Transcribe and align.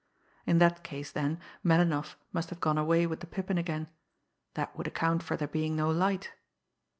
In 0.47 0.57
that 0.57 0.83
case, 0.83 1.11
then, 1.11 1.39
Melinoff 1.63 2.15
must 2.33 2.49
have 2.49 2.59
gone 2.59 2.79
away 2.79 3.05
with 3.05 3.19
the 3.19 3.27
Pippin 3.27 3.59
again 3.59 3.87
that 4.55 4.75
would 4.75 4.87
account 4.87 5.21
for 5.21 5.37
there 5.37 5.47
being 5.47 5.75
no 5.75 5.91
light. 5.91 6.31